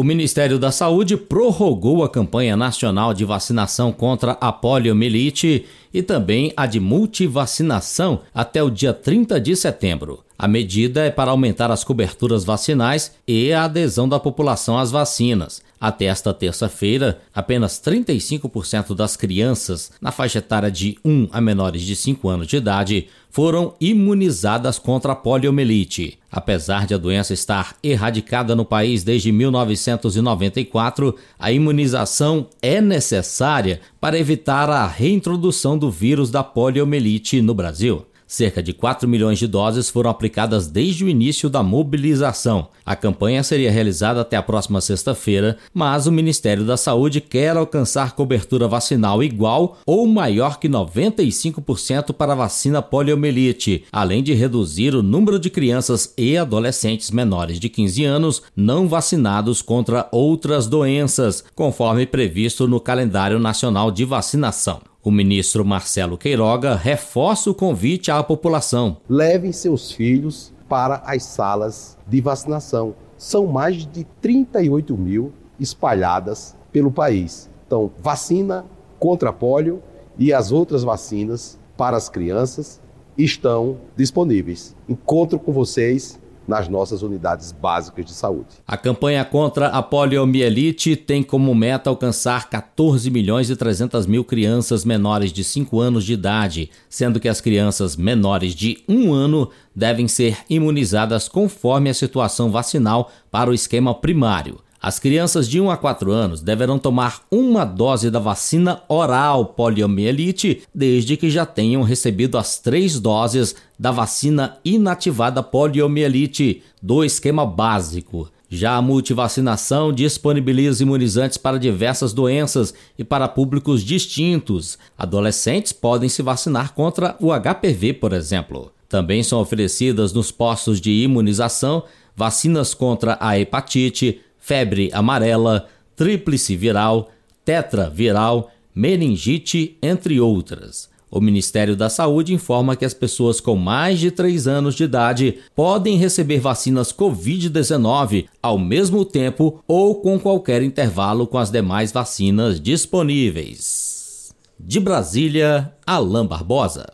O 0.00 0.02
Ministério 0.02 0.58
da 0.58 0.72
Saúde 0.72 1.14
prorrogou 1.14 2.02
a 2.02 2.08
campanha 2.08 2.56
nacional 2.56 3.12
de 3.12 3.22
vacinação 3.22 3.92
contra 3.92 4.32
a 4.40 4.50
poliomielite 4.50 5.66
e 5.92 6.02
também 6.02 6.54
a 6.56 6.64
de 6.64 6.80
multivacinação 6.80 8.20
até 8.34 8.62
o 8.62 8.70
dia 8.70 8.94
30 8.94 9.38
de 9.38 9.54
setembro. 9.54 10.24
A 10.38 10.48
medida 10.48 11.04
é 11.04 11.10
para 11.10 11.32
aumentar 11.32 11.70
as 11.70 11.84
coberturas 11.84 12.44
vacinais 12.44 13.12
e 13.28 13.52
a 13.52 13.64
adesão 13.64 14.08
da 14.08 14.18
população 14.18 14.78
às 14.78 14.90
vacinas. 14.90 15.60
Até 15.78 16.06
esta 16.06 16.32
terça-feira, 16.32 17.20
apenas 17.34 17.74
35% 17.74 18.94
das 18.94 19.18
crianças 19.18 19.92
na 20.00 20.10
faixa 20.10 20.38
etária 20.38 20.70
de 20.70 20.96
1 21.04 21.28
a 21.30 21.42
menores 21.42 21.82
de 21.82 21.94
5 21.94 22.26
anos 22.26 22.46
de 22.46 22.56
idade 22.56 23.08
foram 23.28 23.74
imunizadas 23.78 24.78
contra 24.78 25.12
a 25.12 25.16
poliomielite. 25.16 26.19
Apesar 26.30 26.86
de 26.86 26.94
a 26.94 26.98
doença 26.98 27.34
estar 27.34 27.76
erradicada 27.82 28.54
no 28.54 28.64
país 28.64 29.02
desde 29.02 29.32
1994, 29.32 31.16
a 31.38 31.50
imunização 31.50 32.48
é 32.62 32.80
necessária 32.80 33.80
para 34.00 34.18
evitar 34.18 34.70
a 34.70 34.86
reintrodução 34.86 35.76
do 35.76 35.90
vírus 35.90 36.30
da 36.30 36.44
poliomielite 36.44 37.42
no 37.42 37.52
Brasil. 37.54 38.06
Cerca 38.30 38.62
de 38.62 38.72
4 38.72 39.08
milhões 39.08 39.40
de 39.40 39.48
doses 39.48 39.90
foram 39.90 40.08
aplicadas 40.08 40.68
desde 40.68 41.04
o 41.04 41.08
início 41.08 41.50
da 41.50 41.64
mobilização. 41.64 42.68
A 42.86 42.94
campanha 42.94 43.42
seria 43.42 43.72
realizada 43.72 44.20
até 44.20 44.36
a 44.36 44.42
próxima 44.42 44.80
sexta-feira, 44.80 45.58
mas 45.74 46.06
o 46.06 46.12
Ministério 46.12 46.64
da 46.64 46.76
Saúde 46.76 47.20
quer 47.20 47.56
alcançar 47.56 48.14
cobertura 48.14 48.68
vacinal 48.68 49.20
igual 49.20 49.78
ou 49.84 50.06
maior 50.06 50.60
que 50.60 50.68
95% 50.68 52.12
para 52.12 52.34
a 52.34 52.36
vacina 52.36 52.80
poliomielite, 52.80 53.82
além 53.90 54.22
de 54.22 54.32
reduzir 54.32 54.94
o 54.94 55.02
número 55.02 55.36
de 55.36 55.50
crianças 55.50 56.14
e 56.16 56.38
adolescentes 56.38 57.10
menores 57.10 57.58
de 57.58 57.68
15 57.68 58.04
anos 58.04 58.42
não 58.54 58.86
vacinados 58.86 59.60
contra 59.60 60.08
outras 60.12 60.68
doenças, 60.68 61.42
conforme 61.52 62.06
previsto 62.06 62.68
no 62.68 62.78
calendário 62.78 63.40
nacional 63.40 63.90
de 63.90 64.04
vacinação. 64.04 64.89
O 65.02 65.10
ministro 65.10 65.64
Marcelo 65.64 66.18
Queiroga 66.18 66.74
reforça 66.74 67.50
o 67.50 67.54
convite 67.54 68.10
à 68.10 68.22
população. 68.22 68.98
Levem 69.08 69.50
seus 69.50 69.90
filhos 69.90 70.52
para 70.68 70.96
as 71.06 71.22
salas 71.22 71.96
de 72.06 72.20
vacinação. 72.20 72.94
São 73.16 73.46
mais 73.46 73.86
de 73.86 74.04
38 74.20 74.98
mil 74.98 75.32
espalhadas 75.58 76.54
pelo 76.70 76.92
país. 76.92 77.48
Então, 77.66 77.90
vacina 77.98 78.66
contra 78.98 79.32
pólio 79.32 79.82
e 80.18 80.34
as 80.34 80.52
outras 80.52 80.82
vacinas 80.82 81.58
para 81.78 81.96
as 81.96 82.10
crianças 82.10 82.78
estão 83.16 83.78
disponíveis. 83.96 84.76
Encontro 84.86 85.38
com 85.38 85.50
vocês 85.50 86.20
nas 86.50 86.68
nossas 86.68 87.00
unidades 87.00 87.52
básicas 87.52 88.04
de 88.04 88.10
saúde. 88.10 88.48
A 88.66 88.76
campanha 88.76 89.24
contra 89.24 89.68
a 89.68 89.80
poliomielite 89.80 90.96
tem 90.96 91.22
como 91.22 91.54
meta 91.54 91.88
alcançar 91.88 92.50
14 92.50 93.08
milhões 93.08 93.48
e 93.48 93.54
300 93.54 94.04
mil 94.04 94.24
crianças 94.24 94.84
menores 94.84 95.32
de 95.32 95.44
5 95.44 95.78
anos 95.78 96.04
de 96.04 96.14
idade, 96.14 96.68
sendo 96.88 97.20
que 97.20 97.28
as 97.28 97.40
crianças 97.40 97.94
menores 97.94 98.52
de 98.52 98.82
1 98.88 99.12
ano 99.12 99.48
devem 99.74 100.08
ser 100.08 100.38
imunizadas 100.50 101.28
conforme 101.28 101.88
a 101.88 101.94
situação 101.94 102.50
vacinal 102.50 103.12
para 103.30 103.48
o 103.48 103.54
esquema 103.54 103.94
primário. 103.94 104.58
As 104.82 104.98
crianças 104.98 105.46
de 105.46 105.60
1 105.60 105.70
a 105.70 105.76
4 105.76 106.10
anos 106.10 106.40
deverão 106.40 106.78
tomar 106.78 107.20
uma 107.30 107.66
dose 107.66 108.10
da 108.10 108.18
vacina 108.18 108.82
oral 108.88 109.44
poliomielite 109.44 110.62
desde 110.74 111.18
que 111.18 111.28
já 111.28 111.44
tenham 111.44 111.82
recebido 111.82 112.38
as 112.38 112.58
três 112.58 112.98
doses 112.98 113.54
da 113.78 113.90
vacina 113.90 114.56
inativada 114.64 115.42
poliomielite 115.42 116.62
do 116.80 117.04
esquema 117.04 117.44
básico. 117.44 118.30
Já 118.48 118.76
a 118.76 118.82
multivacinação 118.82 119.92
disponibiliza 119.92 120.82
imunizantes 120.82 121.36
para 121.36 121.58
diversas 121.58 122.14
doenças 122.14 122.72
e 122.98 123.04
para 123.04 123.28
públicos 123.28 123.84
distintos. 123.84 124.78
Adolescentes 124.96 125.74
podem 125.74 126.08
se 126.08 126.22
vacinar 126.22 126.72
contra 126.72 127.16
o 127.20 127.28
HPV, 127.32 127.92
por 127.92 128.14
exemplo. 128.14 128.72
Também 128.88 129.22
são 129.22 129.40
oferecidas 129.40 130.12
nos 130.14 130.32
postos 130.32 130.80
de 130.80 130.90
imunização 130.90 131.84
vacinas 132.16 132.74
contra 132.74 133.16
a 133.20 133.38
hepatite, 133.38 134.20
febre 134.40 134.90
amarela, 134.92 135.68
tríplice 135.94 136.56
viral, 136.56 137.10
tetraviral, 137.44 138.50
meningite, 138.74 139.76
entre 139.82 140.20
outras. 140.20 140.88
O 141.10 141.20
Ministério 141.20 141.74
da 141.74 141.88
Saúde 141.88 142.32
informa 142.32 142.76
que 142.76 142.84
as 142.84 142.94
pessoas 142.94 143.40
com 143.40 143.56
mais 143.56 143.98
de 143.98 144.12
3 144.12 144.46
anos 144.46 144.76
de 144.76 144.84
idade 144.84 145.40
podem 145.56 145.96
receber 145.96 146.38
vacinas 146.38 146.92
Covid-19 146.92 148.28
ao 148.40 148.56
mesmo 148.56 149.04
tempo 149.04 149.62
ou 149.66 150.00
com 150.00 150.20
qualquer 150.20 150.62
intervalo 150.62 151.26
com 151.26 151.36
as 151.36 151.50
demais 151.50 151.90
vacinas 151.90 152.60
disponíveis. 152.60 154.32
De 154.58 154.78
Brasília, 154.78 155.74
Alain 155.84 156.26
Barbosa. 156.26 156.86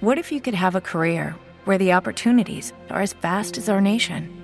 What 0.00 0.20
if 0.20 0.30
you 0.30 0.40
could 0.40 0.56
have 0.56 0.76
a 0.76 0.80
career 0.80 1.34
where 1.64 1.78
the 1.78 1.92
opportunities 1.92 2.72
are 2.90 3.02
as 3.02 3.12
vast 3.20 3.58
as 3.58 3.68
our 3.68 3.80
nation? 3.80 4.43